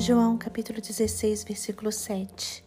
João 0.00 0.38
capítulo 0.38 0.80
16, 0.80 1.44
versículo 1.44 1.92
7. 1.92 2.64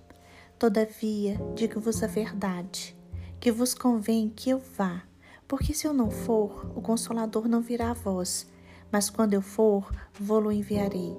Todavia, 0.60 1.36
digo-vos 1.56 2.04
a 2.04 2.08
verdade, 2.08 2.96
que 3.40 3.52
vos 3.52 3.74
convém 3.74 4.30
que 4.30 4.52
eu 4.52 4.60
vá, 4.78 5.02
porque 5.48 5.74
se 5.74 5.88
eu 5.88 5.94
não 5.94 6.12
for, 6.12 6.72
o 6.76 6.82
Consolador 6.82 7.48
não 7.48 7.60
virá 7.60 7.90
a 7.90 7.96
vós, 7.96 8.46
mas 8.92 9.10
quando 9.10 9.34
eu 9.34 9.42
for, 9.42 9.92
vou-lo 10.14 10.52
enviarei. 10.52 11.18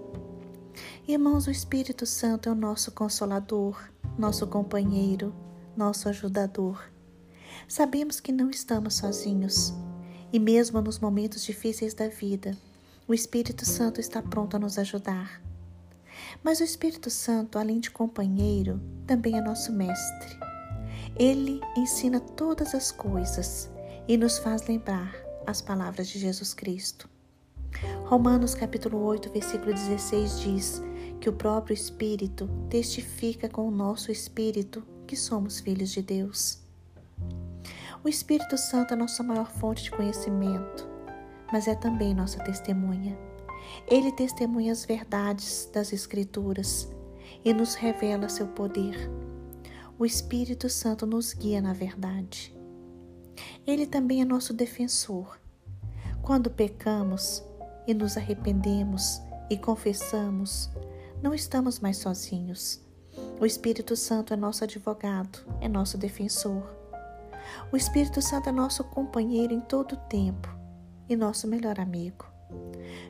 Irmãos, 1.08 1.48
o 1.48 1.50
Espírito 1.50 2.06
Santo 2.06 2.48
é 2.48 2.52
o 2.52 2.54
nosso 2.54 2.92
Consolador, 2.92 3.82
nosso 4.16 4.46
companheiro, 4.46 5.34
nosso 5.76 6.08
ajudador. 6.08 6.80
Sabemos 7.66 8.20
que 8.20 8.30
não 8.30 8.50
estamos 8.50 8.94
sozinhos, 8.94 9.74
e 10.32 10.38
mesmo 10.38 10.80
nos 10.80 11.00
momentos 11.00 11.44
difíceis 11.44 11.92
da 11.92 12.06
vida, 12.06 12.56
o 13.08 13.12
Espírito 13.12 13.66
Santo 13.66 14.00
está 14.00 14.22
pronto 14.22 14.54
a 14.54 14.60
nos 14.60 14.78
ajudar. 14.78 15.42
Mas 16.44 16.60
o 16.60 16.62
Espírito 16.62 17.08
Santo, 17.08 17.58
além 17.58 17.80
de 17.80 17.90
companheiro, 17.90 18.78
também 19.06 19.38
é 19.38 19.40
nosso 19.40 19.72
mestre. 19.72 20.38
Ele 21.16 21.58
ensina 21.74 22.20
todas 22.20 22.74
as 22.74 22.92
coisas 22.92 23.70
e 24.06 24.18
nos 24.18 24.36
faz 24.36 24.66
lembrar 24.66 25.16
as 25.46 25.62
palavras 25.62 26.06
de 26.06 26.18
Jesus 26.18 26.52
Cristo. 26.52 27.08
Romanos 28.04 28.54
capítulo 28.54 29.02
8, 29.04 29.30
versículo 29.30 29.72
16 29.72 30.40
diz 30.40 30.82
que 31.18 31.30
o 31.30 31.32
próprio 31.32 31.72
Espírito 31.72 32.46
testifica 32.68 33.48
com 33.48 33.66
o 33.66 33.70
nosso 33.70 34.12
espírito 34.12 34.84
que 35.06 35.16
somos 35.16 35.60
filhos 35.60 35.92
de 35.92 36.02
Deus. 36.02 36.58
O 38.04 38.08
Espírito 38.08 38.58
Santo 38.58 38.92
é 38.92 38.96
nossa 38.96 39.22
maior 39.22 39.50
fonte 39.50 39.84
de 39.84 39.90
conhecimento, 39.90 40.86
mas 41.50 41.66
é 41.66 41.74
também 41.74 42.12
nossa 42.12 42.38
testemunha. 42.44 43.16
Ele 43.86 44.12
testemunha 44.12 44.72
as 44.72 44.84
verdades 44.84 45.68
das 45.72 45.92
Escrituras 45.92 46.88
e 47.44 47.52
nos 47.52 47.74
revela 47.74 48.28
seu 48.28 48.46
poder. 48.48 49.10
O 49.98 50.04
Espírito 50.04 50.68
Santo 50.68 51.06
nos 51.06 51.32
guia 51.32 51.60
na 51.60 51.72
verdade. 51.72 52.54
Ele 53.66 53.86
também 53.86 54.22
é 54.22 54.24
nosso 54.24 54.52
defensor. 54.52 55.38
Quando 56.22 56.50
pecamos 56.50 57.42
e 57.86 57.94
nos 57.94 58.16
arrependemos 58.16 59.20
e 59.50 59.56
confessamos, 59.56 60.70
não 61.22 61.34
estamos 61.34 61.80
mais 61.80 61.98
sozinhos. 61.98 62.80
O 63.40 63.46
Espírito 63.46 63.94
Santo 63.94 64.32
é 64.32 64.36
nosso 64.36 64.64
advogado, 64.64 65.38
é 65.60 65.68
nosso 65.68 65.98
defensor. 65.98 66.62
O 67.70 67.76
Espírito 67.76 68.20
Santo 68.22 68.48
é 68.48 68.52
nosso 68.52 68.82
companheiro 68.84 69.52
em 69.52 69.60
todo 69.60 69.92
o 69.92 70.08
tempo 70.08 70.48
e 71.08 71.14
nosso 71.14 71.46
melhor 71.46 71.78
amigo. 71.78 72.33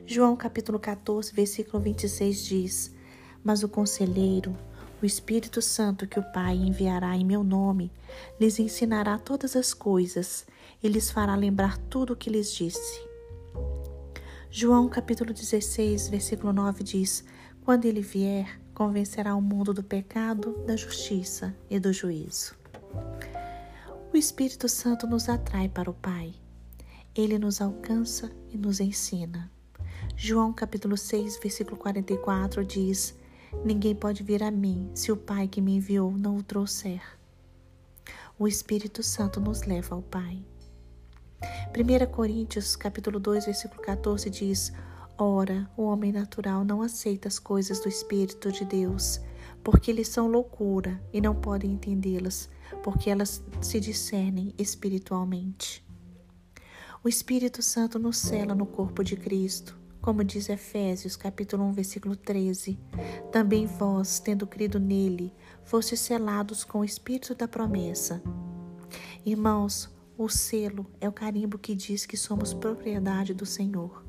João 0.05 0.35
capítulo 0.35 0.79
14, 0.79 1.33
versículo 1.33 1.81
26 1.81 2.45
diz: 2.45 2.95
Mas 3.43 3.63
o 3.63 3.69
conselheiro, 3.69 4.55
o 5.01 5.05
Espírito 5.05 5.61
Santo 5.61 6.07
que 6.07 6.19
o 6.19 6.31
Pai 6.31 6.55
enviará 6.55 7.15
em 7.15 7.25
meu 7.25 7.43
nome, 7.43 7.91
lhes 8.39 8.59
ensinará 8.59 9.17
todas 9.17 9.55
as 9.55 9.73
coisas 9.73 10.45
e 10.81 10.87
lhes 10.87 11.09
fará 11.09 11.35
lembrar 11.35 11.77
tudo 11.77 12.13
o 12.13 12.15
que 12.15 12.29
lhes 12.29 12.53
disse. 12.53 13.01
João 14.49 14.87
capítulo 14.87 15.33
16, 15.33 16.07
versículo 16.09 16.53
9 16.53 16.83
diz: 16.83 17.25
Quando 17.63 17.85
ele 17.85 18.01
vier, 18.01 18.59
convencerá 18.73 19.35
o 19.35 19.41
mundo 19.41 19.73
do 19.73 19.83
pecado, 19.83 20.63
da 20.65 20.75
justiça 20.75 21.55
e 21.69 21.79
do 21.79 21.91
juízo. 21.91 22.55
O 24.13 24.17
Espírito 24.17 24.69
Santo 24.69 25.07
nos 25.07 25.27
atrai 25.27 25.67
para 25.67 25.89
o 25.89 25.93
Pai. 25.93 26.33
Ele 27.15 27.39
nos 27.39 27.61
alcança 27.61 28.29
e 28.51 28.57
nos 28.57 28.81
ensina. 28.81 29.49
João 30.17 30.51
capítulo 30.51 30.97
6, 30.97 31.39
versículo 31.41 31.77
44 31.77 32.65
diz: 32.65 33.15
Ninguém 33.63 33.95
pode 33.95 34.21
vir 34.21 34.43
a 34.43 34.51
mim 34.51 34.91
se 34.93 35.13
o 35.13 35.15
Pai 35.15 35.47
que 35.47 35.61
me 35.61 35.77
enviou 35.77 36.11
não 36.11 36.35
o 36.35 36.43
trouxer. 36.43 37.01
O 38.37 38.49
Espírito 38.49 39.01
Santo 39.01 39.39
nos 39.39 39.63
leva 39.63 39.95
ao 39.95 40.01
Pai. 40.01 40.43
1 41.41 42.11
Coríntios 42.11 42.75
capítulo 42.75 43.17
2, 43.17 43.45
versículo 43.45 43.81
14 43.81 44.29
diz: 44.29 44.73
Ora, 45.17 45.71
o 45.77 45.83
homem 45.83 46.11
natural 46.11 46.65
não 46.65 46.81
aceita 46.81 47.29
as 47.29 47.39
coisas 47.39 47.79
do 47.79 47.87
Espírito 47.87 48.51
de 48.51 48.65
Deus, 48.65 49.21
porque 49.63 49.89
eles 49.89 50.09
são 50.09 50.27
loucura 50.27 51.01
e 51.13 51.21
não 51.21 51.33
podem 51.33 51.71
entendê-las, 51.71 52.49
porque 52.83 53.09
elas 53.09 53.41
se 53.61 53.79
discernem 53.79 54.53
espiritualmente. 54.57 55.84
O 57.05 57.07
Espírito 57.07 57.61
Santo 57.61 57.99
nos 57.99 58.17
cela 58.17 58.55
no 58.55 58.65
corpo 58.65 59.03
de 59.03 59.15
Cristo 59.15 59.77
como 60.01 60.23
diz 60.23 60.49
Efésios 60.49 61.15
capítulo 61.15 61.63
1, 61.65 61.73
versículo 61.73 62.15
13, 62.15 62.79
também 63.31 63.65
vós, 63.65 64.19
tendo 64.19 64.45
crido 64.45 64.79
nele, 64.79 65.33
fostes 65.63 65.99
selados 65.99 66.63
com 66.63 66.79
o 66.79 66.85
espírito 66.85 67.33
da 67.33 67.47
promessa. 67.47 68.21
Irmãos, 69.25 69.89
o 70.15 70.29
selo 70.29 70.85
é 71.01 71.09
o 71.09 71.11
carimbo 71.11 71.57
que 71.57 71.73
diz 71.73 72.05
que 72.05 72.15
somos 72.15 72.53
propriedade 72.53 73.33
do 73.33 73.47
Senhor. 73.47 74.05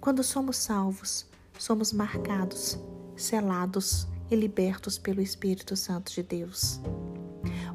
Quando 0.00 0.24
somos 0.24 0.56
salvos, 0.56 1.26
somos 1.56 1.92
marcados, 1.92 2.76
selados 3.16 4.08
e 4.28 4.34
libertos 4.34 4.98
pelo 4.98 5.20
Espírito 5.20 5.76
Santo 5.76 6.12
de 6.12 6.24
Deus. 6.24 6.80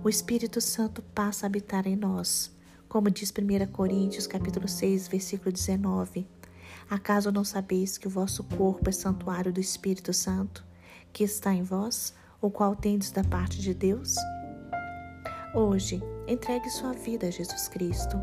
O 0.03 0.09
Espírito 0.09 0.59
Santo 0.59 1.01
passa 1.01 1.45
a 1.45 1.47
habitar 1.47 1.87
em 1.87 1.95
nós, 1.95 2.53
como 2.89 3.09
diz 3.09 3.31
1 3.31 3.71
Coríntios 3.71 4.25
capítulo 4.25 4.67
6, 4.67 5.07
versículo 5.07 5.51
19 5.51 6.27
Acaso 6.89 7.31
não 7.31 7.43
sabeis 7.43 7.99
que 7.99 8.07
o 8.07 8.09
vosso 8.09 8.43
corpo 8.43 8.89
é 8.89 8.91
santuário 8.91 9.53
do 9.53 9.59
Espírito 9.59 10.11
Santo, 10.11 10.65
que 11.13 11.23
está 11.23 11.53
em 11.53 11.61
vós, 11.61 12.15
o 12.41 12.49
qual 12.49 12.75
tendes 12.75 13.11
da 13.11 13.23
parte 13.23 13.61
de 13.61 13.75
Deus? 13.75 14.15
Hoje, 15.53 16.01
entregue 16.27 16.67
sua 16.71 16.93
vida 16.93 17.27
a 17.27 17.31
Jesus 17.31 17.67
Cristo. 17.67 18.17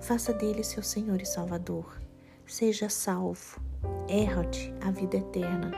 Faça 0.00 0.32
dele 0.32 0.62
seu 0.62 0.84
Senhor 0.84 1.20
e 1.20 1.26
Salvador. 1.26 2.00
Seja 2.46 2.88
salvo. 2.88 3.60
Erra-te 4.08 4.72
a 4.80 4.92
vida 4.92 5.16
eterna. 5.16 5.72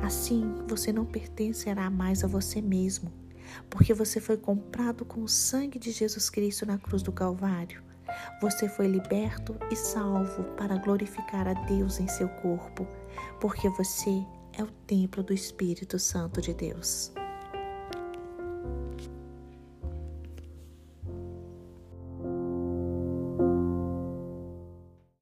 Assim, 0.00 0.54
você 0.68 0.92
não 0.92 1.04
pertencerá 1.04 1.90
mais 1.90 2.22
a 2.22 2.28
você 2.28 2.62
mesmo, 2.62 3.12
porque 3.68 3.94
você 3.94 4.20
foi 4.20 4.36
comprado 4.36 5.04
com 5.04 5.22
o 5.22 5.28
sangue 5.28 5.78
de 5.78 5.90
Jesus 5.90 6.30
Cristo 6.30 6.66
na 6.66 6.78
cruz 6.78 7.02
do 7.02 7.12
Calvário. 7.12 7.82
Você 8.40 8.68
foi 8.68 8.86
liberto 8.86 9.56
e 9.70 9.76
salvo 9.76 10.44
para 10.56 10.76
glorificar 10.76 11.48
a 11.48 11.54
Deus 11.54 11.98
em 11.98 12.06
seu 12.06 12.28
corpo, 12.28 12.86
porque 13.40 13.68
você 13.70 14.24
é 14.52 14.62
o 14.62 14.70
templo 14.86 15.22
do 15.22 15.32
Espírito 15.32 15.98
Santo 15.98 16.40
de 16.40 16.54
Deus. 16.54 17.12